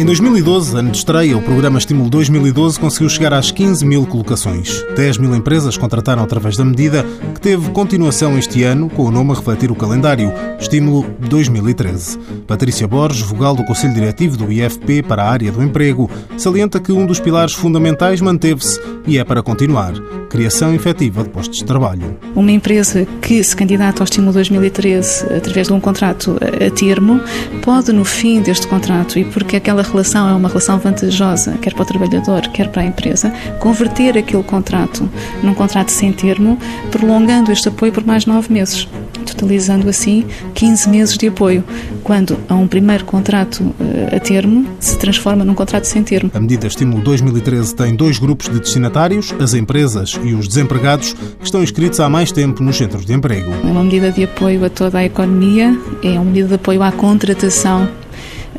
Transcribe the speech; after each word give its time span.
Em 0.00 0.04
2012, 0.06 0.78
ano 0.78 0.90
de 0.90 0.96
estreia, 0.96 1.36
o 1.36 1.42
programa 1.42 1.78
Estímulo 1.78 2.08
2012 2.08 2.80
conseguiu 2.80 3.10
chegar 3.10 3.34
às 3.34 3.50
15 3.50 3.84
mil 3.84 4.06
colocações. 4.06 4.82
10 4.96 5.18
mil 5.18 5.34
empresas 5.34 5.76
contrataram 5.76 6.22
através 6.22 6.56
da 6.56 6.64
medida, 6.64 7.04
que 7.34 7.40
teve 7.40 7.68
continuação 7.72 8.38
este 8.38 8.62
ano, 8.62 8.88
com 8.88 9.04
o 9.04 9.10
nome 9.10 9.32
a 9.32 9.34
refletir 9.34 9.70
o 9.70 9.74
calendário, 9.74 10.32
Estímulo 10.58 11.04
2013. 11.28 12.18
Patrícia 12.46 12.88
Borges, 12.88 13.20
vogal 13.20 13.54
do 13.54 13.62
Conselho 13.62 13.92
Diretivo 13.92 14.38
do 14.38 14.50
IFP 14.50 15.02
para 15.02 15.22
a 15.22 15.30
área 15.30 15.52
do 15.52 15.62
emprego, 15.62 16.10
salienta 16.34 16.80
que 16.80 16.92
um 16.92 17.04
dos 17.04 17.20
pilares 17.20 17.52
fundamentais 17.52 18.22
manteve-se 18.22 18.80
e 19.06 19.18
é 19.18 19.24
para 19.24 19.42
continuar 19.42 19.92
criação 20.30 20.72
efetiva 20.72 21.24
de 21.24 21.28
postos 21.28 21.58
de 21.58 21.64
trabalho. 21.64 22.16
Uma 22.34 22.52
empresa 22.52 23.04
que 23.20 23.42
se 23.42 23.54
candidata 23.54 24.00
ao 24.00 24.04
Estímulo 24.04 24.32
2013 24.32 25.34
através 25.34 25.66
de 25.66 25.72
um 25.72 25.80
contrato 25.80 26.38
a 26.40 26.70
termo 26.70 27.20
pode, 27.62 27.92
no 27.92 28.04
fim 28.04 28.40
deste 28.40 28.66
contrato, 28.68 29.18
e 29.18 29.24
porque 29.24 29.56
aquela 29.56 29.82
relação 29.90 30.28
é 30.28 30.32
uma 30.32 30.48
relação 30.48 30.78
vantajosa, 30.78 31.58
quer 31.60 31.74
para 31.74 31.82
o 31.82 31.86
trabalhador, 31.86 32.42
quer 32.48 32.68
para 32.68 32.82
a 32.82 32.84
empresa, 32.84 33.32
converter 33.58 34.16
aquele 34.16 34.42
contrato 34.42 35.08
num 35.42 35.54
contrato 35.54 35.90
sem 35.90 36.12
termo, 36.12 36.58
prolongando 36.90 37.52
este 37.52 37.68
apoio 37.68 37.92
por 37.92 38.04
mais 38.04 38.26
nove 38.26 38.52
meses 38.52 38.88
totalizando 39.40 39.88
assim 39.88 40.26
15 40.54 40.88
meses 40.88 41.16
de 41.16 41.28
apoio, 41.28 41.64
quando 42.02 42.38
a 42.48 42.54
um 42.54 42.66
primeiro 42.66 43.04
contrato 43.04 43.74
eh, 43.80 44.16
a 44.16 44.20
termo 44.20 44.66
se 44.78 44.98
transforma 44.98 45.44
num 45.44 45.54
contrato 45.54 45.84
sem 45.84 46.02
termo. 46.02 46.30
A 46.34 46.40
medida 46.40 46.66
Estímulo 46.66 47.02
2013 47.02 47.74
tem 47.74 47.94
dois 47.94 48.18
grupos 48.18 48.48
de 48.48 48.60
destinatários, 48.60 49.34
as 49.40 49.54
empresas 49.54 50.18
e 50.22 50.34
os 50.34 50.46
desempregados, 50.46 51.12
que 51.12 51.44
estão 51.44 51.62
inscritos 51.62 52.00
há 52.00 52.08
mais 52.08 52.32
tempo 52.32 52.62
nos 52.62 52.76
centros 52.76 53.06
de 53.06 53.12
emprego. 53.12 53.50
É 53.64 53.66
uma 53.66 53.84
medida 53.84 54.10
de 54.10 54.24
apoio 54.24 54.64
a 54.64 54.70
toda 54.70 54.98
a 54.98 55.04
economia, 55.04 55.78
é 56.02 56.10
uma 56.12 56.24
medida 56.24 56.48
de 56.48 56.54
apoio 56.54 56.82
à 56.82 56.92
contratação 56.92 57.88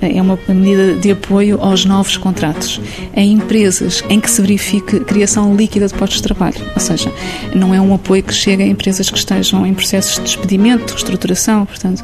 é 0.08 0.22
uma 0.22 0.38
medida 0.48 0.96
de 0.96 1.12
apoio 1.12 1.60
aos 1.62 1.86
novos 1.86 2.18
contratos 2.18 2.82
em 3.16 3.34
empresas 3.34 4.04
em 4.10 4.20
que 4.20 4.30
se 4.30 4.42
verifique 4.42 5.00
criação 5.02 5.56
líquida 5.56 5.88
de 5.88 5.94
postos 5.94 6.18
de 6.18 6.24
trabalho. 6.24 6.58
Ou 6.74 6.80
seja, 6.80 7.12
não 7.54 7.74
é 7.74 7.82
um 7.82 7.94
apoio 7.94 8.24
que 8.24 8.34
chega 8.34 8.64
a 8.64 8.68
empresas 8.68 9.10
que 9.10 9.18
estejam 9.18 9.66
em 9.66 9.74
processos 9.74 10.16
de 10.16 10.22
despedimento, 10.22 10.94
reestruturação, 10.94 11.66
portanto, 11.66 12.04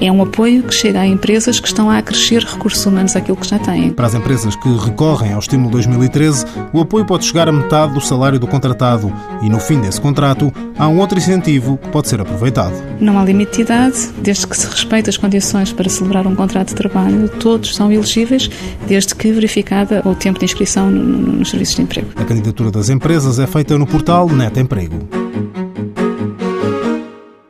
é 0.00 0.10
um 0.10 0.22
apoio 0.22 0.62
que 0.62 0.74
chega 0.74 1.00
a 1.00 1.06
empresas 1.06 1.60
que 1.60 1.68
estão 1.68 1.90
a 1.90 1.98
acrescer 1.98 2.42
recursos 2.42 2.84
humanos 2.84 3.16
àquilo 3.16 3.36
que 3.36 3.48
já 3.48 3.58
têm. 3.58 3.90
Para 3.90 4.06
as 4.06 4.14
empresas 4.14 4.56
que 4.56 4.68
recorrem 4.76 5.32
ao 5.32 5.38
estímulo 5.38 5.70
2013, 5.70 6.44
o 6.72 6.80
apoio 6.80 7.04
pode 7.04 7.24
chegar 7.24 7.48
a 7.48 7.52
metade 7.52 7.94
do 7.94 8.00
salário 8.00 8.38
do 8.38 8.46
contratado 8.46 9.12
e 9.42 9.48
no 9.48 9.58
fim 9.58 9.80
desse 9.80 10.00
contrato 10.00 10.52
há 10.78 10.88
um 10.88 10.98
outro 10.98 11.18
incentivo 11.18 11.78
que 11.78 11.88
pode 11.88 12.08
ser 12.08 12.20
aproveitado. 12.20 12.74
Não 13.00 13.18
há 13.18 13.24
limite 13.24 13.56
de 13.56 13.62
idade, 13.62 13.96
desde 14.22 14.46
que 14.46 14.56
se 14.56 14.66
respeite 14.66 15.10
as 15.10 15.16
condições 15.16 15.72
para 15.72 15.88
celebrar 15.88 16.26
um 16.26 16.34
contrato 16.34 16.68
de 16.68 16.74
trabalho 16.74 17.29
todos 17.38 17.74
são 17.74 17.92
elegíveis, 17.92 18.50
desde 18.86 19.14
que 19.14 19.32
verificada 19.32 20.02
o 20.04 20.14
tempo 20.14 20.38
de 20.38 20.44
inscrição 20.44 20.90
nos 20.90 21.50
serviços 21.50 21.76
de 21.76 21.82
emprego. 21.82 22.08
A 22.16 22.24
candidatura 22.24 22.70
das 22.70 22.88
empresas 22.88 23.38
é 23.38 23.46
feita 23.46 23.78
no 23.78 23.86
portal 23.86 24.28
Net 24.28 24.58
Emprego. 24.58 25.08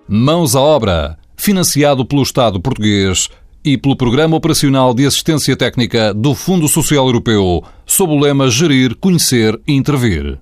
Mãos 0.08 0.56
à 0.56 0.60
obra, 0.60 1.18
financiado 1.36 2.04
pelo 2.04 2.22
Estado 2.22 2.60
português 2.60 3.28
e 3.64 3.76
pelo 3.76 3.96
Programa 3.96 4.36
Operacional 4.36 4.92
de 4.94 5.06
Assistência 5.06 5.56
Técnica 5.56 6.12
do 6.14 6.34
Fundo 6.34 6.68
Social 6.68 7.06
Europeu, 7.06 7.62
sob 7.86 8.12
o 8.12 8.18
lema 8.18 8.50
Gerir, 8.50 8.96
Conhecer 8.96 9.58
e 9.66 9.74
Intervir. 9.74 10.38